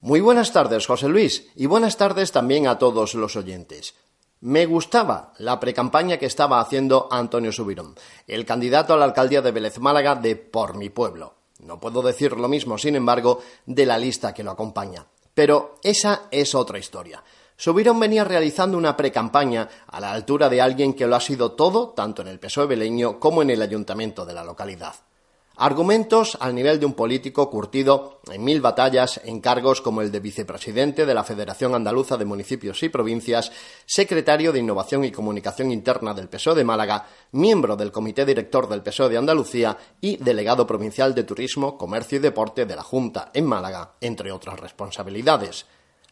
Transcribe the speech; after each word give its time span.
Muy 0.00 0.20
buenas 0.20 0.52
tardes, 0.52 0.86
José 0.86 1.08
Luis, 1.08 1.48
y 1.56 1.66
buenas 1.66 1.96
tardes 1.96 2.30
también 2.30 2.68
a 2.68 2.78
todos 2.78 3.14
los 3.14 3.34
oyentes. 3.34 3.96
Me 4.40 4.64
gustaba 4.64 5.32
la 5.38 5.58
precampaña 5.58 6.18
que 6.18 6.26
estaba 6.26 6.60
haciendo 6.60 7.08
Antonio 7.10 7.50
Subirón, 7.50 7.96
el 8.28 8.46
candidato 8.46 8.94
a 8.94 8.96
la 8.96 9.06
alcaldía 9.06 9.42
de 9.42 9.50
Vélez 9.50 9.80
Málaga 9.80 10.14
de 10.14 10.36
Por 10.36 10.76
mi 10.76 10.88
pueblo. 10.88 11.34
No 11.58 11.80
puedo 11.80 12.00
decir 12.00 12.36
lo 12.36 12.46
mismo, 12.46 12.78
sin 12.78 12.94
embargo, 12.94 13.40
de 13.66 13.86
la 13.86 13.98
lista 13.98 14.32
que 14.32 14.44
lo 14.44 14.52
acompaña. 14.52 15.04
Pero 15.34 15.80
esa 15.82 16.28
es 16.30 16.54
otra 16.54 16.78
historia. 16.78 17.24
Subirón 17.56 17.98
venía 17.98 18.22
realizando 18.22 18.78
una 18.78 18.96
precampaña 18.96 19.68
a 19.88 19.98
la 19.98 20.12
altura 20.12 20.48
de 20.48 20.62
alguien 20.62 20.94
que 20.94 21.08
lo 21.08 21.16
ha 21.16 21.20
sido 21.20 21.52
todo, 21.52 21.88
tanto 21.88 22.22
en 22.22 22.28
el 22.28 22.38
PSOE 22.38 22.66
veleño 22.66 23.18
como 23.18 23.42
en 23.42 23.50
el 23.50 23.62
ayuntamiento 23.62 24.24
de 24.24 24.34
la 24.34 24.44
localidad. 24.44 24.94
Argumentos 25.60 26.38
al 26.40 26.54
nivel 26.54 26.78
de 26.78 26.86
un 26.86 26.94
político 26.94 27.50
curtido 27.50 28.20
en 28.30 28.44
mil 28.44 28.60
batallas 28.60 29.20
en 29.24 29.40
cargos 29.40 29.80
como 29.80 30.02
el 30.02 30.12
de 30.12 30.20
vicepresidente 30.20 31.04
de 31.04 31.14
la 31.14 31.24
Federación 31.24 31.74
Andaluza 31.74 32.16
de 32.16 32.24
Municipios 32.24 32.80
y 32.84 32.88
Provincias, 32.88 33.50
secretario 33.84 34.52
de 34.52 34.60
Innovación 34.60 35.04
y 35.04 35.10
Comunicación 35.10 35.72
Interna 35.72 36.14
del 36.14 36.28
PSOE 36.28 36.54
de 36.54 36.64
Málaga, 36.64 37.06
miembro 37.32 37.74
del 37.74 37.90
Comité 37.90 38.24
Director 38.24 38.68
del 38.68 38.84
PSOE 38.84 39.08
de 39.08 39.18
Andalucía 39.18 39.76
y 40.00 40.16
delegado 40.18 40.64
provincial 40.64 41.12
de 41.12 41.24
Turismo, 41.24 41.76
Comercio 41.76 42.18
y 42.18 42.20
Deporte 42.20 42.64
de 42.64 42.76
la 42.76 42.84
Junta 42.84 43.32
en 43.34 43.44
Málaga, 43.44 43.94
entre 44.00 44.30
otras 44.30 44.60
responsabilidades. 44.60 45.66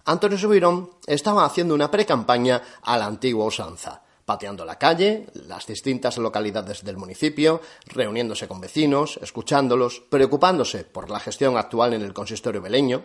Antonio 0.06 0.38
Subirón 0.38 0.90
estaba 1.06 1.44
haciendo 1.44 1.72
una 1.72 1.88
precampaña 1.88 2.60
a 2.82 2.98
la 2.98 3.06
antigua 3.06 3.44
usanza 3.44 4.02
pateando 4.26 4.64
la 4.64 4.76
calle, 4.76 5.28
las 5.46 5.66
distintas 5.66 6.18
localidades 6.18 6.84
del 6.84 6.98
municipio, 6.98 7.62
reuniéndose 7.86 8.48
con 8.48 8.60
vecinos, 8.60 9.18
escuchándolos, 9.22 10.02
preocupándose 10.10 10.84
por 10.84 11.08
la 11.08 11.20
gestión 11.20 11.56
actual 11.56 11.94
en 11.94 12.02
el 12.02 12.12
consistorio 12.12 12.60
beleño, 12.60 13.04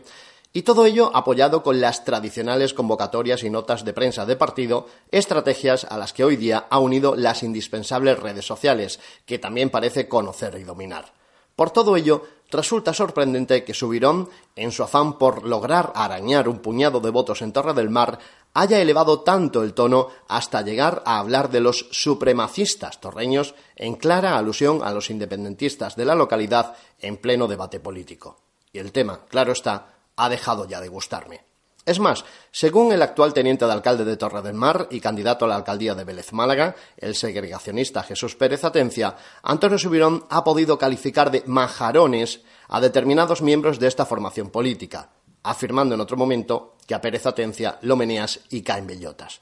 y 0.52 0.64
todo 0.64 0.86
ello 0.86 1.16
apoyado 1.16 1.64
con 1.64 1.80
las 1.80 2.04
tradicionales 2.04 2.74
convocatorias 2.74 3.44
y 3.44 3.50
notas 3.50 3.86
de 3.86 3.94
prensa 3.94 4.26
de 4.26 4.36
partido, 4.36 4.88
estrategias 5.12 5.86
a 5.86 5.98
las 5.98 6.12
que 6.12 6.26
hoy 6.26 6.36
día 6.36 6.66
ha 6.70 6.80
unido 6.80 7.16
las 7.16 7.44
indispensables 7.44 8.20
redes 8.20 8.46
sociales, 8.46 9.00
que 9.26 9.40
también 9.40 9.70
parece 9.70 10.10
conocer 10.10 10.58
y 10.60 10.64
dominar. 10.64 11.14
Por 11.56 11.70
todo 11.70 11.96
ello, 11.96 12.26
resulta 12.50 12.94
sorprendente 12.94 13.64
que 13.64 13.74
Subirón, 13.74 14.30
en 14.56 14.72
su 14.72 14.84
afán 14.84 15.18
por 15.18 15.46
lograr 15.46 15.92
arañar 15.96 16.50
un 16.50 16.60
puñado 16.60 17.00
de 17.00 17.12
votos 17.12 17.42
en 17.42 17.54
Torre 17.54 17.74
del 17.74 17.90
Mar, 17.90 18.20
haya 18.54 18.80
elevado 18.80 19.22
tanto 19.22 19.64
el 19.64 19.74
tono 19.74 20.10
hasta 20.28 20.62
llegar 20.62 21.04
a 21.06 21.20
hablar 21.20 21.50
de 21.50 21.62
los 21.62 21.88
supremacistas 21.92 23.00
torreños 23.00 23.56
en 23.76 23.96
clara 23.96 24.38
alusión 24.38 24.82
a 24.84 24.92
los 24.92 25.10
independentistas 25.10 25.96
de 25.96 26.06
la 26.06 26.16
localidad 26.16 26.76
en 27.00 27.18
pleno 27.18 27.48
debate 27.48 27.80
político. 27.80 28.40
Y 28.74 28.80
el 28.80 28.92
tema, 28.92 29.26
claro 29.28 29.52
está, 29.52 29.94
ha 30.16 30.30
dejado 30.30 30.68
ya 30.68 30.82
de 30.82 30.88
gustarme. 30.88 31.52
Es 31.84 32.00
más, 32.00 32.24
según 32.52 32.92
el 32.92 33.02
actual 33.02 33.34
teniente 33.34 33.66
de 33.66 33.72
alcalde 33.72 34.06
de 34.06 34.16
Torre 34.16 34.44
del 34.44 34.54
Mar 34.54 34.88
y 34.92 35.00
candidato 35.00 35.46
a 35.46 35.48
la 35.48 35.56
alcaldía 35.56 35.96
de 35.96 36.04
Vélez 36.04 36.32
Málaga, 36.32 36.76
el 36.96 37.16
segregacionista 37.16 38.04
Jesús 38.04 38.36
Pérez 38.36 38.64
Atencia, 38.64 39.16
Antonio 39.42 39.80
Subirón 39.80 40.26
ha 40.30 40.44
podido 40.44 40.78
calificar 40.78 41.32
de 41.32 41.44
majarones 41.48 42.42
a 42.68 42.80
determinados 42.80 43.42
miembros 43.42 43.80
de 43.80 43.88
esta 43.88 44.06
formación 44.06 44.52
política, 44.52 45.10
afirmando 45.44 45.96
en 45.96 46.02
otro 46.02 46.18
momento 46.18 46.76
que 46.86 46.96
a 46.96 47.02
Pérez 47.02 47.26
Atencia 47.26 47.78
lo 47.82 47.96
meneas 47.96 48.40
y 48.50 48.62
caen 48.62 48.88
bellotas. 48.88 49.42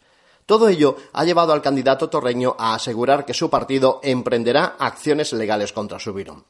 Todo 0.50 0.68
ello 0.68 0.96
ha 1.14 1.26
llevado 1.26 1.54
al 1.54 1.62
candidato 1.62 2.10
torreño 2.10 2.56
a 2.58 2.74
asegurar 2.74 3.24
que 3.24 3.36
su 3.36 3.52
partido 3.52 4.00
emprenderá 4.02 4.78
acciones 4.80 5.32
legales 5.34 5.74
contra 5.74 6.00
Subirón. 6.00 6.44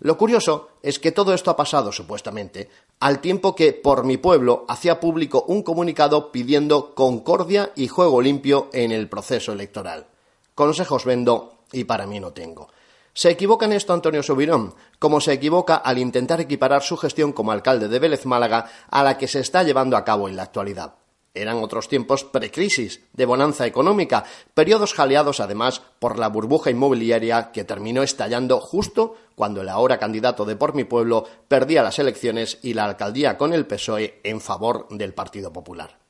Lo 0.00 0.16
curioso 0.16 0.70
es 0.82 0.98
que 0.98 1.12
todo 1.12 1.34
esto 1.34 1.50
ha 1.50 1.56
pasado, 1.56 1.92
supuestamente, 1.92 2.70
al 3.00 3.20
tiempo 3.20 3.54
que 3.54 3.74
Por 3.74 4.04
mi 4.04 4.16
pueblo 4.16 4.64
hacía 4.68 5.00
público 5.00 5.44
un 5.48 5.62
comunicado 5.62 6.32
pidiendo 6.32 6.94
concordia 6.94 7.72
y 7.76 7.88
juego 7.88 8.22
limpio 8.22 8.70
en 8.72 8.90
el 8.90 9.10
proceso 9.10 9.52
electoral. 9.52 10.06
Consejos 10.54 11.04
vendo 11.04 11.58
y 11.72 11.84
para 11.84 12.06
mí 12.06 12.20
no 12.20 12.32
tengo. 12.32 12.68
Se 13.14 13.28
equivoca 13.28 13.66
en 13.66 13.72
esto 13.72 13.92
Antonio 13.92 14.22
Subirón, 14.22 14.74
como 14.98 15.20
se 15.20 15.34
equivoca 15.34 15.76
al 15.76 15.98
intentar 15.98 16.40
equiparar 16.40 16.82
su 16.82 16.96
gestión 16.96 17.32
como 17.32 17.52
alcalde 17.52 17.88
de 17.88 17.98
Vélez 17.98 18.24
Málaga 18.24 18.70
a 18.90 19.02
la 19.02 19.18
que 19.18 19.28
se 19.28 19.40
está 19.40 19.62
llevando 19.62 19.98
a 19.98 20.04
cabo 20.04 20.28
en 20.28 20.36
la 20.36 20.44
actualidad. 20.44 20.94
Eran 21.34 21.62
otros 21.62 21.88
tiempos 21.88 22.24
precrisis, 22.24 23.02
de 23.12 23.24
bonanza 23.24 23.66
económica, 23.66 24.24
periodos 24.54 24.92
jaleados 24.92 25.40
además 25.40 25.82
por 25.98 26.18
la 26.18 26.28
burbuja 26.28 26.70
inmobiliaria 26.70 27.52
que 27.52 27.64
terminó 27.64 28.02
estallando 28.02 28.60
justo 28.60 29.16
cuando 29.34 29.62
el 29.62 29.70
ahora 29.70 29.98
candidato 29.98 30.44
de 30.44 30.56
Por 30.56 30.74
mi 30.74 30.84
Pueblo 30.84 31.26
perdía 31.48 31.82
las 31.82 31.98
elecciones 31.98 32.58
y 32.62 32.74
la 32.74 32.84
alcaldía 32.84 33.38
con 33.38 33.54
el 33.54 33.66
PSOE 33.66 34.20
en 34.24 34.40
favor 34.40 34.88
del 34.90 35.14
Partido 35.14 35.52
Popular. 35.52 36.01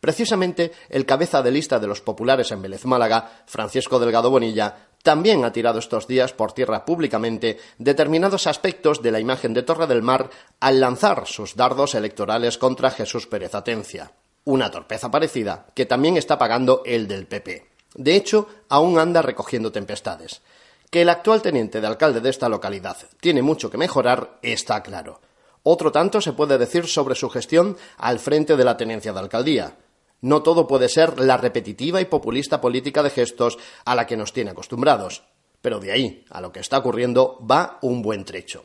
Precisamente 0.00 0.72
el 0.88 1.06
cabeza 1.06 1.42
de 1.42 1.50
lista 1.50 1.78
de 1.78 1.86
los 1.86 2.00
populares 2.00 2.50
en 2.50 2.62
Vélez 2.62 2.84
Málaga, 2.86 3.44
Francisco 3.46 3.98
Delgado 3.98 4.30
Bonilla, 4.30 4.88
también 5.02 5.44
ha 5.44 5.52
tirado 5.52 5.78
estos 5.78 6.06
días 6.06 6.32
por 6.32 6.52
tierra 6.52 6.84
públicamente 6.84 7.58
determinados 7.78 8.46
aspectos 8.46 9.02
de 9.02 9.12
la 9.12 9.20
imagen 9.20 9.54
de 9.54 9.62
Torre 9.62 9.86
del 9.86 10.02
Mar 10.02 10.30
al 10.58 10.80
lanzar 10.80 11.26
sus 11.26 11.54
dardos 11.56 11.94
electorales 11.94 12.58
contra 12.58 12.90
Jesús 12.90 13.26
Pérez 13.26 13.54
Atencia 13.54 14.12
una 14.44 14.70
torpeza 14.70 15.10
parecida 15.10 15.66
que 15.74 15.86
también 15.86 16.16
está 16.16 16.38
pagando 16.38 16.82
el 16.84 17.06
del 17.06 17.26
PP. 17.26 17.66
De 17.94 18.16
hecho, 18.16 18.48
aún 18.68 18.98
anda 18.98 19.22
recogiendo 19.22 19.72
tempestades. 19.72 20.42
Que 20.90 21.02
el 21.02 21.08
actual 21.08 21.42
teniente 21.42 21.80
de 21.80 21.86
alcalde 21.86 22.20
de 22.20 22.30
esta 22.30 22.48
localidad 22.48 22.96
tiene 23.20 23.42
mucho 23.42 23.70
que 23.70 23.78
mejorar 23.78 24.38
está 24.42 24.82
claro. 24.82 25.20
Otro 25.62 25.92
tanto 25.92 26.20
se 26.20 26.32
puede 26.32 26.58
decir 26.58 26.86
sobre 26.86 27.14
su 27.14 27.28
gestión 27.28 27.76
al 27.98 28.18
frente 28.18 28.56
de 28.56 28.64
la 28.64 28.76
tenencia 28.76 29.12
de 29.12 29.20
alcaldía. 29.20 29.76
No 30.22 30.42
todo 30.42 30.66
puede 30.66 30.88
ser 30.88 31.18
la 31.18 31.36
repetitiva 31.36 32.00
y 32.00 32.04
populista 32.04 32.60
política 32.60 33.02
de 33.02 33.10
gestos 33.10 33.58
a 33.84 33.94
la 33.94 34.06
que 34.06 34.16
nos 34.16 34.32
tiene 34.32 34.50
acostumbrados. 34.50 35.22
Pero 35.62 35.80
de 35.80 35.92
ahí 35.92 36.24
a 36.30 36.40
lo 36.40 36.52
que 36.52 36.60
está 36.60 36.78
ocurriendo 36.78 37.38
va 37.48 37.78
un 37.82 38.02
buen 38.02 38.24
trecho. 38.24 38.64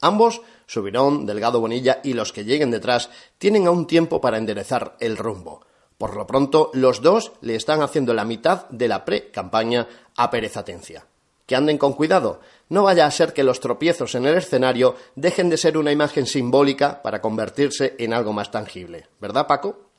Ambos, 0.00 0.42
Subirón, 0.66 1.26
Delgado 1.26 1.60
Bonilla 1.60 2.00
y 2.04 2.12
los 2.12 2.32
que 2.32 2.44
lleguen 2.44 2.70
detrás, 2.70 3.10
tienen 3.38 3.66
aún 3.66 3.86
tiempo 3.86 4.20
para 4.20 4.38
enderezar 4.38 4.96
el 5.00 5.16
rumbo. 5.16 5.62
Por 5.96 6.14
lo 6.14 6.26
pronto, 6.26 6.70
los 6.74 7.02
dos 7.02 7.32
le 7.40 7.56
están 7.56 7.82
haciendo 7.82 8.14
la 8.14 8.24
mitad 8.24 8.68
de 8.68 8.86
la 8.86 9.04
pre-campaña 9.04 9.88
a 10.16 10.30
Pérez 10.30 10.56
Atencia. 10.56 11.06
Que 11.44 11.56
anden 11.56 11.78
con 11.78 11.94
cuidado. 11.94 12.40
No 12.68 12.84
vaya 12.84 13.06
a 13.06 13.10
ser 13.10 13.32
que 13.32 13.42
los 13.42 13.58
tropiezos 13.58 14.14
en 14.14 14.26
el 14.26 14.36
escenario 14.36 14.94
dejen 15.16 15.48
de 15.50 15.56
ser 15.56 15.76
una 15.76 15.90
imagen 15.90 16.26
simbólica 16.26 17.02
para 17.02 17.20
convertirse 17.20 17.96
en 17.98 18.12
algo 18.12 18.32
más 18.32 18.50
tangible. 18.50 19.08
¿Verdad, 19.18 19.46
Paco? 19.48 19.90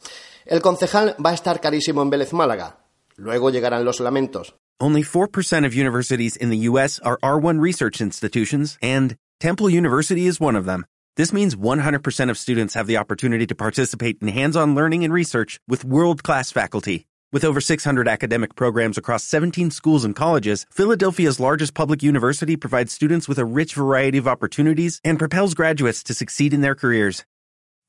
El 0.46 0.62
concejal 0.62 1.16
va 1.24 1.32
a 1.32 1.34
estar 1.34 1.62
carísimo 1.62 2.02
en 2.02 2.10
Vélez 2.10 2.34
Málaga. 2.34 2.78
Luego 3.16 3.50
llegarán 3.50 3.86
los 3.86 4.00
lamentos. 4.00 4.56
Only 4.80 5.04
4% 5.04 5.66
of 5.66 5.74
universities 5.74 6.38
in 6.38 6.50
the 6.50 6.70
US 6.70 7.00
are 7.00 7.18
R1 7.22 7.62
research 7.62 8.00
institutions 8.00 8.78
and 8.82 9.16
Temple 9.40 9.70
University 9.70 10.26
is 10.26 10.40
one 10.40 10.56
of 10.56 10.66
them. 10.66 10.86
This 11.18 11.34
means 11.34 11.56
100% 11.56 12.30
of 12.30 12.38
students 12.38 12.76
have 12.76 12.88
the 12.88 12.98
opportunity 12.98 13.46
to 13.48 13.56
participate 13.56 14.18
in 14.22 14.30
hands-on 14.30 14.74
learning 14.74 15.04
and 15.04 15.14
research 15.14 15.60
with 15.68 15.84
world-class 15.84 16.52
faculty. 16.52 17.06
With 17.32 17.44
over 17.44 17.62
600 17.62 18.08
academic 18.08 18.56
programs 18.56 18.98
across 18.98 19.24
17 19.26 19.70
schools 19.72 20.04
and 20.04 20.16
colleges, 20.16 20.66
Philadelphia's 20.72 21.40
largest 21.40 21.74
public 21.74 22.02
university 22.02 22.56
provides 22.56 22.92
students 22.92 23.28
with 23.28 23.38
a 23.38 23.46
rich 23.46 23.76
variety 23.76 24.18
of 24.18 24.28
opportunities 24.28 25.00
and 25.04 25.20
propels 25.20 25.54
graduates 25.54 26.02
to 26.04 26.14
succeed 26.14 26.54
in 26.54 26.62
their 26.62 26.76
careers. 26.76 27.26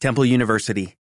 Temple 0.01 0.25
University. 0.25 0.97